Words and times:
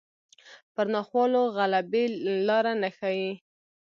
پر 0.73 0.85
ناخوالو 0.95 1.41
غلبې 1.55 2.03
لاره 2.47 2.73
نه 2.81 2.89
ښيي 2.97 3.31